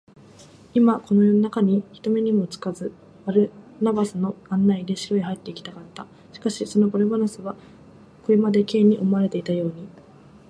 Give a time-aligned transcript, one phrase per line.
[0.73, 2.91] 今、この夜なかに、人目にもつかず、
[3.27, 3.51] バル
[3.81, 6.07] ナバスの案内で城へ入っていきたかった。
[6.33, 7.53] しかし、そのバルナバスは、
[8.25, 9.87] これまで Ｋ に思われていたように、